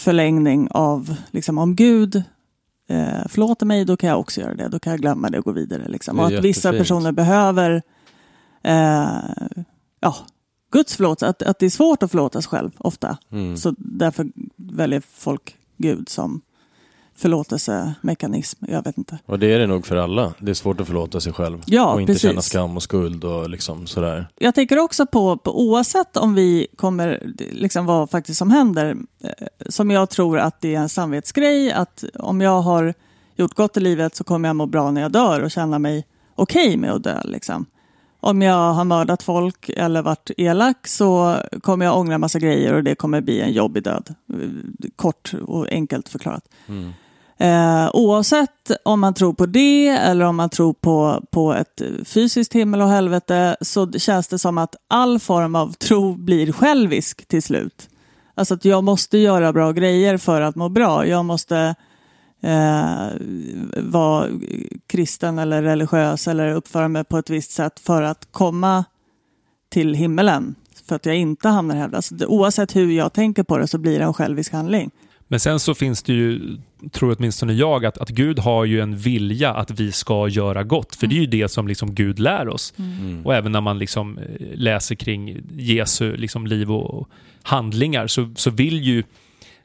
[0.03, 2.15] förlängning av, liksom, om Gud
[2.89, 4.67] eh, förlåter mig, då kan jag också göra det.
[4.67, 5.87] Då kan jag glömma det och gå vidare.
[5.87, 6.19] Liksom.
[6.19, 7.81] Och att vissa personer behöver
[8.63, 9.07] eh,
[9.99, 10.15] ja,
[10.71, 11.27] Guds förlåtelse.
[11.27, 13.17] Att, att det är svårt att förlåta sig själv ofta.
[13.31, 13.57] Mm.
[13.57, 16.41] Så därför väljer folk Gud som
[17.17, 18.65] förlåtelsemekanism.
[18.67, 19.19] Jag vet inte.
[19.25, 20.33] Och det är det nog för alla.
[20.39, 21.63] Det är svårt att förlåta sig själv.
[21.65, 22.29] Ja, och inte precis.
[22.29, 24.27] känna skam och skuld och liksom sådär.
[24.39, 29.47] Jag tänker också på, på oavsett om vi kommer, liksom vad faktiskt som händer, eh,
[29.69, 32.93] som jag tror att det är en samvetsgrej, att om jag har
[33.35, 36.05] gjort gott i livet så kommer jag må bra när jag dör och känna mig
[36.35, 37.21] okej med att dö.
[37.23, 37.65] Liksom.
[38.19, 42.83] Om jag har mördat folk eller varit elak så kommer jag ångra massa grejer och
[42.83, 44.15] det kommer bli en jobbig död.
[44.33, 46.43] Eh, Kort och enkelt förklarat.
[47.39, 52.53] Eh, oavsett om man tror på det eller om man tror på, på ett fysiskt
[52.53, 57.43] himmel och helvete så känns det som att all form av tro blir självisk till
[57.43, 57.89] slut.
[58.35, 61.07] Alltså att jag måste göra bra grejer för att må bra.
[61.07, 61.75] Jag måste
[62.41, 63.07] eh,
[63.77, 64.27] vara
[64.87, 68.85] kristen eller religiös eller uppföra mig på ett visst sätt för att komma
[69.69, 70.55] till himmelen.
[70.85, 71.95] För att jag inte hamnar här.
[71.95, 74.91] Alltså, oavsett hur jag tänker på det så blir det en självisk handling.
[75.27, 76.57] Men sen så finns det ju,
[76.91, 80.95] tror åtminstone jag, att, att Gud har ju en vilja att vi ska göra gott.
[80.95, 82.73] För det är ju det som liksom Gud lär oss.
[82.77, 83.25] Mm.
[83.25, 87.09] Och även när man liksom eh, läser kring Jesu liksom liv och
[87.41, 89.03] handlingar så, så vill ju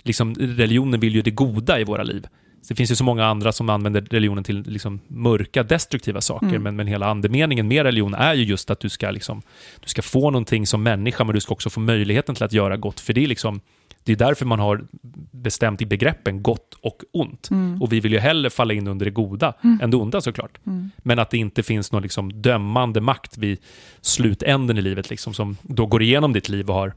[0.03, 2.27] liksom, religionen vill ju det goda i våra liv.
[2.63, 6.47] Så det finns ju så många andra som använder religionen till liksom mörka, destruktiva saker.
[6.47, 6.63] Mm.
[6.63, 9.43] Men, men hela andemeningen med religion är ju just att du ska, liksom,
[9.81, 12.77] du ska få någonting som människa, men du ska också få möjligheten till att göra
[12.77, 13.01] gott.
[13.01, 13.61] För det är liksom
[14.05, 14.85] det är därför man har
[15.31, 17.49] bestämt i begreppen gott och ont.
[17.81, 20.59] Och vi vill ju hellre falla in under det goda än det onda såklart.
[20.97, 23.59] Men att det inte finns någon liksom dömande makt vid
[24.01, 26.93] slutänden i livet liksom, som då går igenom ditt liv och har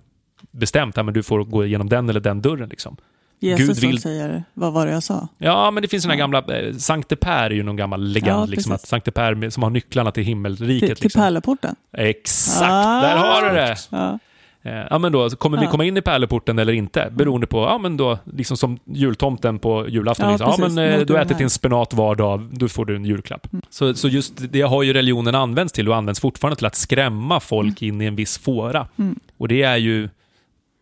[0.52, 2.70] bestämt att du får gå igenom den eller den dörren.
[2.70, 2.98] Liksom.
[3.40, 5.28] Jesus Gud vill- säger, vad var det jag sa?
[5.38, 6.40] Ja, men det finns den här gamla...
[6.40, 8.42] Eh, Sankte Per är ju någon gammal legend.
[8.42, 10.88] Ja, liksom, att Sankte Per som har nycklarna till himmelriket.
[10.88, 11.22] Till, till liksom.
[11.22, 11.76] pärleporten?
[11.98, 13.02] Exakt, Ah!
[13.02, 13.76] där har du det!
[13.90, 14.20] Ja.
[14.66, 15.72] Eh, Ja, men då, kommer vi Ja.
[15.72, 17.10] komma in i pärleporten eller inte?
[17.12, 20.26] Beroende på, ja men då, liksom som jultomten på julafton.
[20.26, 20.54] Ja, liksom.
[20.64, 23.48] ja, men eh, du har ätit din spenat var dag, då får du en julklapp.
[23.70, 27.40] Så, så just det har ju religionen använts till och används fortfarande till att skrämma
[27.40, 28.88] folk in i en viss fåra.
[28.98, 29.20] Mm.
[29.38, 30.10] Och det är ju,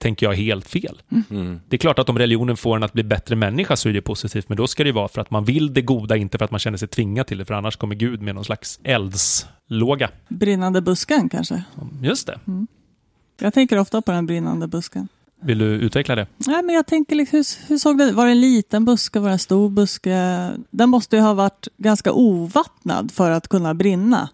[0.01, 1.01] tänker jag, helt fel.
[1.29, 1.59] Mm.
[1.69, 4.01] Det är klart att om religionen får en att bli bättre människa så är det
[4.01, 6.51] positivt, men då ska det vara för att man vill det goda, inte för att
[6.51, 10.09] man känner sig tvingad till det, för annars kommer Gud med någon slags eldslåga.
[10.27, 11.63] Brinnande busken kanske?
[12.01, 12.39] Just det.
[13.39, 15.07] Jag tänker ofta på den brinnande busken.
[15.41, 16.27] Vill du utveckla det?
[16.37, 19.19] Nej, men jag tänker, liksom, hur, hur såg det Var det en liten buske?
[19.19, 20.49] Var det en stor buske?
[20.69, 24.29] Den måste ju ha varit ganska ovattnad för att kunna brinna.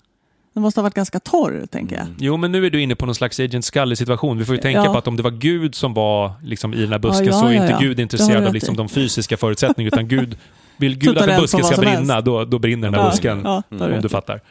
[0.53, 2.05] Den måste ha varit ganska torr, tänker jag.
[2.19, 4.37] Jo, men nu är du inne på någon slags Agent Scully-situation.
[4.37, 4.91] Vi får ju tänka Ja.
[4.93, 7.45] på att om det var Gud som var liksom, i den här busken Ja, så
[7.47, 7.77] är inte.
[7.79, 10.37] Gud intresserad av liksom, de fysiska förutsättningarna, utan Gud
[10.77, 13.45] vill Gud att en buske ska brinna, då, då brinner den här busken.
[13.45, 13.63] om
[14.01, 14.41] du fattar.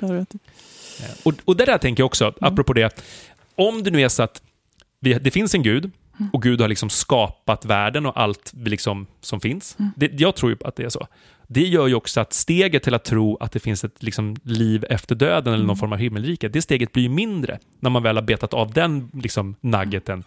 [1.22, 3.02] Och, och det där tänker jag också, apropå det.
[3.58, 4.42] Om det nu är så att
[5.00, 5.90] vi, det finns en gud
[6.32, 9.76] och Gud har liksom skapat världen och allt liksom, som finns.
[9.96, 11.06] Det, jag tror ju att det är så.
[11.48, 14.84] Det gör ju också att steget till att tro att det finns ett liksom, liv
[14.90, 18.16] efter döden eller någon form av himmelrike, det steget blir ju mindre när man väl
[18.16, 20.24] har betat av den liksom, nuggeten.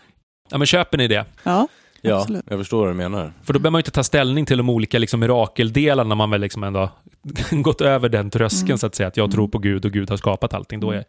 [0.50, 1.26] Ja, men köper ni det?
[1.44, 1.68] Ja,
[2.04, 2.46] Ja, Absolut.
[2.50, 3.34] jag förstår vad du menar.
[3.44, 6.30] För då behöver man ju inte ta ställning till de olika liksom, mirakeldelarna när man
[6.30, 6.90] väl liksom ändå
[7.52, 10.18] gått över den tröskeln så att säga, att jag tror på Gud och Gud har
[10.18, 10.80] skapat allting.
[10.80, 11.04] Då, är,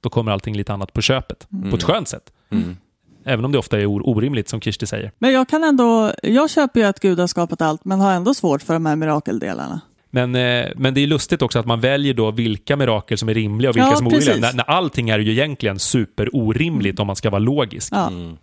[0.00, 2.32] då kommer allting lite annat på köpet, på ett skönt sätt.
[2.50, 2.76] Mm.
[3.24, 5.12] Även om det ofta är or- orimligt, som Kirsti säger.
[5.18, 8.34] men jag kan ändå, jag köper ju att Gud har skapat allt, men har ändå
[8.34, 9.80] svårt för de här mirakeldelarna.
[10.10, 13.34] Men, eh, men det är lustigt också att man väljer då vilka mirakel som är
[13.34, 14.36] rimliga och vilka Ja, som är orimliga.
[14.40, 17.92] När, när allting är ju egentligen superorimligt om man ska vara logisk.
[17.92, 18.06] Ja.
[18.06, 18.36] Mm.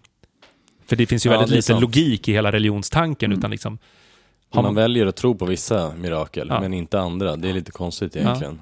[0.86, 1.82] För det finns ju Ja, väldigt lite sant.
[1.82, 3.32] logik i hela religionstanken.
[3.32, 3.78] Utan liksom,
[4.50, 6.60] har Man man, väljer att tro på vissa mirakel, Ja.
[6.60, 7.36] men inte andra.
[7.36, 8.60] Det är lite konstigt egentligen.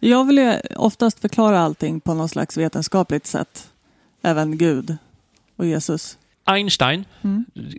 [0.00, 3.70] Jag vill ju oftast förklara allting på något slags vetenskapligt sätt.
[4.22, 4.96] Även Gud
[5.56, 6.18] och Jesus.
[6.44, 7.04] Einstein,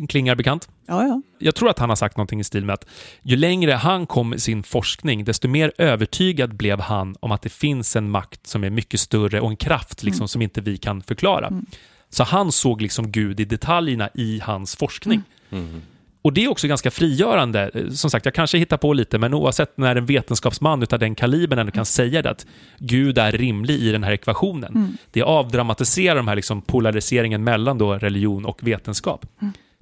[0.09, 0.69] klingar bekant.
[0.85, 1.21] Ja, ja.
[1.39, 2.85] Jag tror att han har sagt någonting i stil med att
[3.21, 7.49] ju längre han kom i sin forskning, desto mer övertygad blev han om att det
[7.49, 11.01] finns en makt som är mycket större och en kraft liksom, som inte vi kan
[11.01, 11.61] förklara.
[12.09, 15.23] Så han såg liksom Gud i detaljerna i hans forskning.
[15.49, 15.81] Mm.
[16.27, 17.71] Och det är också ganska frigörande.
[17.73, 21.15] Eh, Som sagt, jag kanske hittar på lite, men oavsett när en vetenskapsman utav den
[21.15, 22.45] kalibern ändå kan säga det, att
[22.79, 24.97] Gud är rimlig i den här ekvationen.
[25.11, 29.25] Det avdramatiserar de här liksom polariseringen mellan då religion och vetenskap.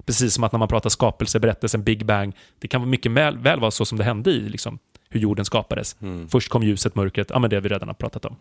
[0.06, 3.70] Precis som att när man pratar skapelseberättelsen, Big Bang, det kan mycket väl, väl vara
[3.70, 4.78] så som det hände i liksom,
[5.08, 5.96] hur jorden skapades.
[6.02, 6.28] Mm.
[6.28, 8.36] Först kom ljuset, mörkret, ja men det har vi redan har pratat om.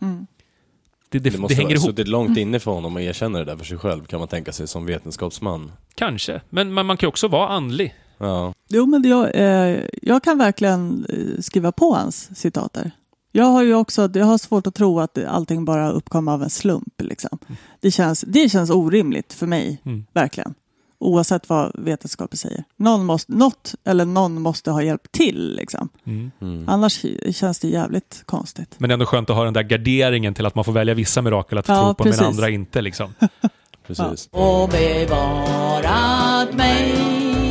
[1.19, 3.39] Det, det, Det det, måste hänger ha ihop, suttit långt inne för honom att erkänna
[3.39, 5.71] det där för sig själv, kan man tänka sig som vetenskapsman.
[5.95, 6.41] kanske.
[6.49, 7.95] Men, men man kan ju också vara andlig.
[8.17, 12.91] Ja, Jo, men jag, eh, jag kan verkligen eh, skriva på hans citater.
[13.31, 16.49] Jag har ju också jag har svårt att tro att allting bara uppkom av en
[16.49, 17.01] slump.
[17.01, 17.37] Liksom.
[17.81, 20.05] Det, känns, det känns orimligt för mig, Mm.
[20.13, 20.53] verkligen.
[20.99, 22.63] Oavsett vad vetenskapen säger.
[22.77, 25.55] Någon måste, något eller någon måste ha hjälpt till.
[25.55, 25.89] Liksom.
[26.05, 26.31] Mm.
[26.41, 26.69] mm.
[26.69, 28.75] Annars känns det jävligt konstigt.
[28.77, 30.93] Men det är ändå skönt att ha den där garderingen till att man får välja
[30.93, 32.21] vissa mirakel att Ja, tro på, precis.
[32.21, 32.81] men andra inte.
[32.81, 33.13] Liksom.
[33.87, 34.29] precis.
[34.31, 36.95] och bevarat mig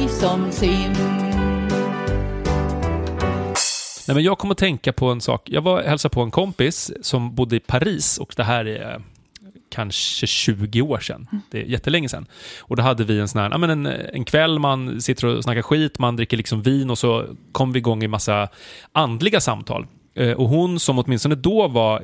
[0.09, 0.97] som synd.
[4.09, 5.43] Nej, men jag kom att tänka på en sak.
[5.51, 9.03] Jag var hälsade på en kompis som bodde i Paris och det här är
[9.75, 11.27] kanske 20 år sedan.
[11.51, 12.27] Det är jättelänge sedan.
[12.61, 15.43] Och då hade vi en sån här, ja, men en, en kväll, man sitter och
[15.45, 18.49] snackar skit, man dricker liksom vin och så kom vi igång i massa
[18.93, 19.87] andliga samtal.
[20.15, 22.03] Eh, Och hon som åtminstone då var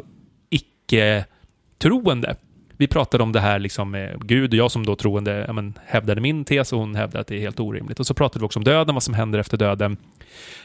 [0.50, 2.36] icke-troende
[2.80, 5.78] Vi pratade om det här liksom med Gud och jag som då troende ja, men,
[5.86, 8.00] hävdade min tes och hon hävdade att det är helt orimligt.
[8.00, 9.96] Och så pratade vi också om döden, vad som händer efter döden.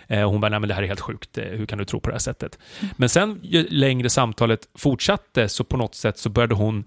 [0.07, 1.85] Eh, och hon bara, nej men det här är helt sjukt, eh, hur kan du
[1.85, 2.59] tro på det här sättet?
[2.95, 6.83] Men sen ju längre samtalet fortsatte så på något sätt så började hon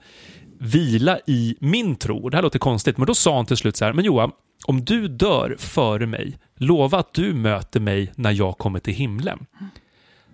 [0.58, 2.28] vila i min tro.
[2.28, 4.30] Det här låter konstigt, men då sa hon till slut så här, men Johan,
[4.66, 9.46] om du dör före mig, lova att du möter mig när jag kommer till himlen.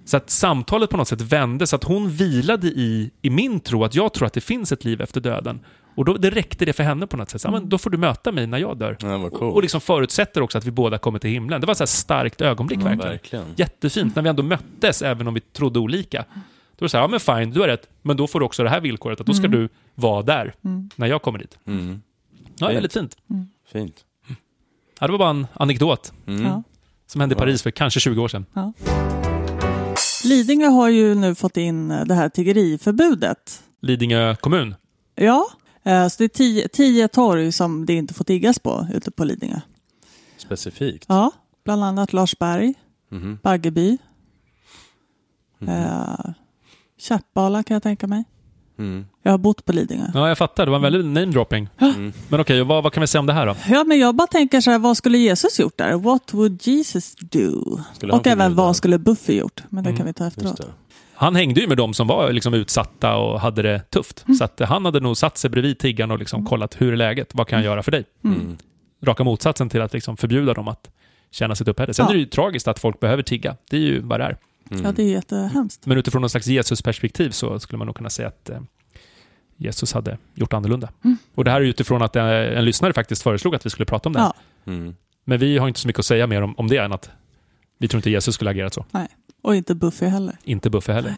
[0.05, 3.85] Så att samtalet på något sätt vände, så att hon vilade i, i min tro,
[3.85, 5.61] att jag tror att det finns ett liv efter döden.
[5.97, 7.41] Och då, det räckte det för henne på något sätt.
[7.41, 8.97] Så, ja, men då får du möta mig när jag dör.
[9.01, 11.61] Ja, vad Och, och liksom förutsätter också att vi båda kommer till himlen.
[11.61, 12.99] Det var ett så här starkt ögonblick verkligen.
[13.11, 13.45] Verkligen.
[13.57, 16.25] Jättefint, när vi ändå möttes, även om vi trodde olika.
[16.35, 18.47] Då var det så här, ja men fine, du har rätt, men då får du
[18.47, 20.55] också det här villkoret, att då ska du vara där
[20.97, 21.59] när jag kommer dit.
[21.67, 22.03] Mm.
[22.57, 23.17] Ja, väldigt fint.
[23.73, 23.97] Fint.
[25.01, 26.45] Ja, det var bara en anekdot Mm.
[26.47, 26.63] Ja.
[27.07, 28.47] som hände i Paris för kanske 20 år sedan.
[30.25, 33.63] Lidingö har ju nu fått in eh, det här tiggeriförbudet.
[33.83, 34.75] Lidingö kommun.
[35.15, 35.47] Ja,
[35.83, 39.25] eh, så det är tio, tio torg som det inte får tiggas på ute på
[39.25, 39.61] Lidingö.
[40.37, 41.05] Specifikt.
[41.09, 41.31] Ja,
[41.65, 42.75] bland annat Larsberg,
[43.11, 43.39] Mhm.
[43.43, 43.99] Baggeby,
[45.59, 45.69] Mhm.
[45.71, 46.15] eh,
[46.99, 48.25] Käppala kan jag tänka mig.
[48.79, 49.07] Mm.
[49.23, 50.07] Jag har bott på Lidingö.
[50.15, 50.65] Ja, jag fattar.
[50.65, 51.69] Det var en väldigt namedropping.
[51.81, 52.13] Mm.
[52.29, 53.57] Men okej, vad, vad kan vi säga om det här då?
[53.69, 55.95] Ja, men jag bara tänker så här, vad skulle Jesus gjort där?
[55.99, 57.79] What would Jesus do?
[58.13, 59.63] Och även vad skulle Buffy gjort?
[59.69, 60.61] Men det Mm, kan vi ta efteråt.
[61.15, 64.25] Han hängde ju med de som var liksom utsatta och hade det tufft.
[64.39, 67.35] Så att han hade nog satt sig bredvid tiggaren och liksom kollat hur är läget?
[67.35, 68.05] Vad kan jag göra för dig?
[68.25, 68.57] Mm.
[69.05, 70.91] Raka motsatsen till att liksom förbjuda dem att
[71.31, 71.95] känna sitt uppehälle.
[71.95, 72.11] Sen Ja.
[72.11, 73.57] är det ju tragiskt att folk behöver tigga.
[73.71, 74.37] Det är ju vad det är.
[74.75, 74.87] Mm.
[74.87, 75.87] Ja, det är jättehemskt.
[75.87, 78.61] Men utifrån någon slags Jesus-perspektiv så skulle man nog kunna säga att eh,
[79.57, 80.89] Jesus hade gjort annorlunda.
[81.05, 81.17] Mm.
[81.35, 84.09] Och det här är utifrån att eh, en lyssnare faktiskt föreslog att vi skulle prata
[84.09, 84.19] om det.
[84.19, 84.35] Ja,
[84.67, 84.95] Mm.
[85.25, 87.11] Men vi har inte så mycket att säga mer om, om det än att
[87.79, 88.85] vi tror inte Jesus skulle agerat så.
[89.43, 90.39] och inte Buffy heller.
[90.45, 91.15] Inte Buffe heller.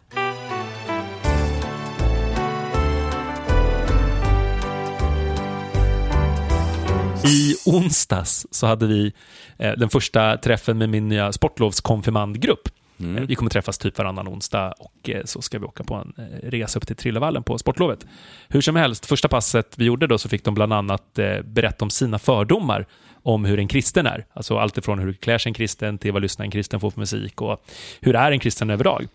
[7.25, 9.13] I onsdags så hade vi
[9.57, 12.69] eh, den första träffen med min nya sportlovskonfirmandgrupp.
[12.99, 13.25] Mm.
[13.25, 16.49] Vi kommer träffas typ varannan onsdag och eh, så ska vi åka på en eh,
[16.49, 18.07] resa upp till Trillevallen på sportlovet.
[18.47, 21.85] Hur som helst, första passet vi gjorde då så fick de bland annat eh, berätta
[21.85, 22.85] om sina fördomar
[23.23, 24.25] om hur en kristen är.
[24.33, 26.99] Alltså allt ifrån hur klär sig en kristen till vad lyssnar en kristen får för
[26.99, 27.65] musik och
[28.01, 29.07] hur är en kristen överlag.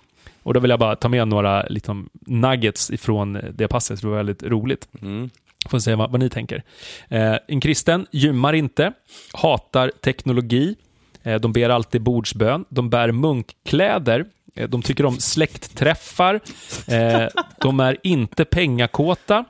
[0.42, 4.16] Och då vill jag bara ta med några liksom, nuggets ifrån det passet, det var
[4.16, 4.88] väldigt roligt.
[5.02, 5.30] Mm.
[5.68, 6.62] Får se vad, vad ni tänker.
[7.08, 8.92] Eh, en kristen gymmar inte,
[9.32, 10.76] hatar teknologi,
[11.24, 16.40] Eh, de ber alltid bordsbön, de bär munkkläder, eh, de tycker om släktträffar,
[16.86, 17.28] eh,
[17.60, 19.44] de är inte pengakåta,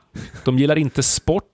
[0.45, 1.49] de gillar inte sport,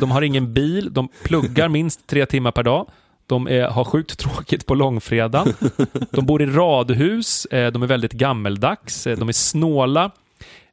[0.00, 2.90] de har ingen bil, de pluggar minst tre timmar per dag,
[3.26, 5.54] de är, har sjukt tråkigt på långfredagen,
[6.10, 10.10] de bor i radhus, de är väldigt gammeldags, de är snåla,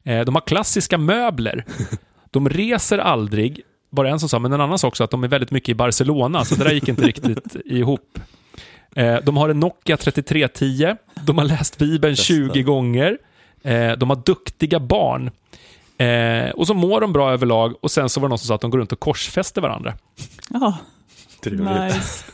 [0.02, 1.64] de har klassiska möbler,
[2.30, 5.24] de reser aldrig, var det en som sa, men en annan sa också att de
[5.24, 8.18] är väldigt mycket i Barcelona, så det där gick inte riktigt ihop.
[8.96, 12.24] Eh, De har en Nokia 3310, de har läst Bibeln Bästa.
[12.24, 13.18] 20 gånger,
[13.62, 15.30] Eh, de har duktiga barn,
[15.98, 18.54] Eh, och så mår de bra överlag, och sen så var det någon som sa
[18.54, 19.94] att de går runt och korsfäster varandra.
[20.50, 20.78] Ja,
[21.44, 22.24] nice.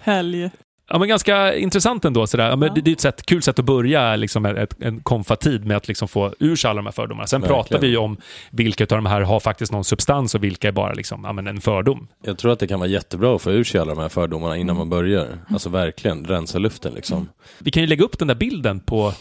[0.00, 0.50] Helg.
[0.92, 2.26] Ja, men ganska intressant ändå.
[2.26, 2.48] Sådär.
[2.50, 2.74] Ja, men Ja.
[2.74, 5.88] det, det är ett sätt, kul sätt att börja liksom, ett, en konfatid med att
[5.88, 7.26] liksom få ur sig alla de här fördomarna.
[7.26, 7.62] Sen Verkligen.
[7.64, 8.16] pratar vi ju om
[8.50, 11.46] vilka av de här har faktiskt någon substans och vilka är bara liksom, ja, men
[11.46, 12.08] en fördom.
[12.24, 14.56] Jag tror att det kan vara jättebra att få ur sig alla de här fördomarna
[14.56, 15.38] innan man börjar.
[15.48, 17.28] Alltså verkligen, rensa luften liksom.
[17.58, 19.12] Vi kan ju lägga upp den där bilden på...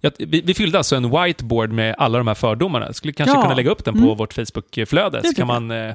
[0.00, 2.92] Ja, vi, vi fyllde alltså en whiteboard med alla de här fördomarna.
[2.92, 3.42] Skulle kanske Ja.
[3.42, 4.16] kunna lägga upp den på Mm.
[4.16, 5.94] vårt Facebook-flöde, så kan man eh,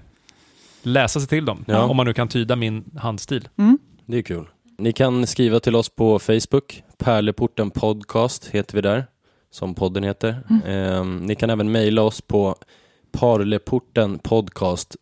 [0.83, 1.63] läsa sig till dem.
[1.67, 1.83] Ja.
[1.83, 3.47] Om man nu kan tyda min handstil.
[3.57, 3.77] Mm.
[4.09, 4.49] Det är kul.
[4.77, 6.83] Ni kan skriva till oss på Facebook.
[6.97, 9.05] Pärleporten podcast heter vi där,
[9.51, 10.43] som podden heter.
[10.65, 12.55] Ehm, ni kan även mejla oss på
[13.11, 14.95] parleportenpodcast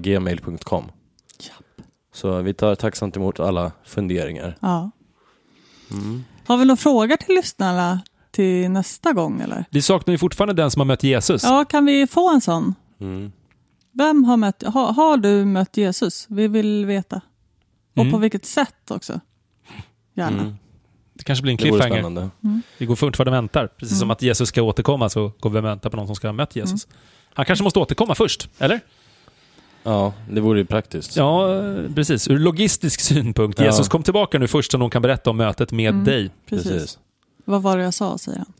[0.00, 0.84] gmail.com.
[2.14, 4.56] Så vi tar tacksamt emot alla funderingar.
[4.60, 4.90] Ja.
[5.90, 6.24] Mm.
[6.46, 8.00] Har vi några frågor till lyssnarna
[8.30, 9.64] till nästa gång eller?
[9.70, 11.44] Vi saknar ju fortfarande den som har mött Jesus.
[11.44, 12.74] Ja, kan vi få en sån?
[13.00, 13.32] Mm.
[13.92, 16.26] Vem har mött, har, har du mött Jesus?
[16.28, 17.20] Vi vill veta.
[17.94, 18.12] Och Mm.
[18.12, 19.20] på vilket sätt också.
[20.14, 20.42] Gärna.
[20.42, 20.54] Mm.
[21.14, 22.02] Det kanske blir en Det vore cliffhanger.
[22.02, 22.30] spännande.
[22.78, 23.66] Vi går fortfarande och väntar.
[23.66, 24.10] Precis som Mm.
[24.10, 26.56] att Jesus ska återkomma så går vi och väntar på någon som ska ha mött
[26.56, 26.86] Jesus.
[27.34, 28.80] Han kanske måste återkomma först, eller?
[29.82, 31.16] Ja, det vore ju praktiskt.
[31.16, 32.28] Ja, eh, precis.
[32.28, 33.58] Ur logistisk synpunkt.
[33.58, 33.64] Ja.
[33.64, 36.04] Jesus kom tillbaka nu först så någon kan berätta om mötet med Mm.
[36.04, 36.30] dig.
[36.46, 36.98] Precis.
[37.44, 38.52] Vad var det jag sa, säger han.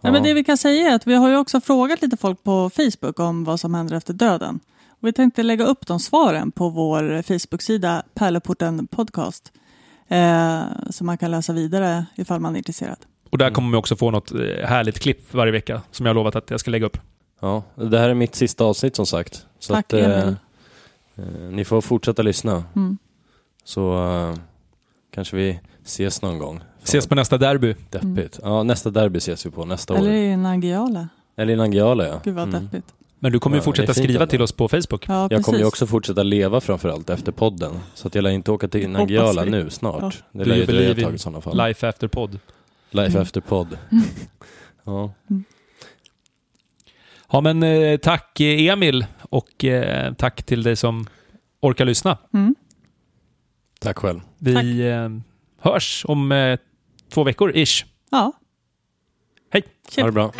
[0.00, 2.42] Nej, men det vi kan säga är att vi har ju också frågat lite folk
[2.44, 4.60] på Facebook om vad som händer efter döden.
[5.00, 9.52] Vi tänkte lägga upp de svaren på vår Facebook-sida Pärleporten Podcast.
[10.08, 12.96] Eh, som man kan läsa vidare ifall man är intresserad.
[13.30, 13.54] Och där Mm.
[13.54, 16.50] kommer vi också få något eh, härligt klipp varje vecka som jag har lovat att
[16.50, 16.98] jag ska lägga upp.
[17.40, 19.46] Ja, det här är mitt sista avsnitt som sagt.
[19.58, 20.36] Så Tack, att, eh, Emil.
[21.16, 22.64] eh, ni får fortsätta lyssna.
[22.76, 22.98] Mm.
[23.64, 24.36] Så eh,
[25.14, 26.60] kanske vi ses någon gång.
[26.82, 27.74] Ses på nästa derby.
[27.90, 28.40] Deppigt.
[28.42, 30.14] Ja, nästa derby ses vi på nästa Eller år.
[30.16, 31.08] i Nangijala.
[31.36, 32.20] Eller i Nangijala ja.
[32.24, 32.62] Gud vad Mm.
[32.64, 32.94] deppigt.
[33.22, 34.30] Men du kommer ju Ja, fortsätta det fint skriva ändå.
[34.30, 35.04] till oss på Facebook.
[35.08, 37.72] Ja, Jag kommer ju också fortsätta leva framförallt efter podden.
[37.94, 40.22] Så att jag lär inte åka till Nangijala nu snart.
[40.32, 41.56] Det Do lär ju dröja ett tag i sådana fall.
[41.66, 42.38] Life after podd.
[42.90, 43.22] Life Mm.
[43.22, 43.78] efter podd.
[44.84, 45.12] ja.
[47.32, 51.06] Ja, men eh, tack eh, Emil och eh, tack till dig som
[51.60, 52.18] orkar lyssna.
[52.34, 52.54] Mm.
[53.80, 54.20] Tack själv.
[54.38, 54.64] Vi Tack.
[54.64, 55.10] eh,
[55.72, 56.58] hörs om eh,
[57.12, 57.84] två veckor ish.
[58.10, 58.32] Ja.
[59.52, 59.62] Hej.
[59.96, 60.32] Ha det bra.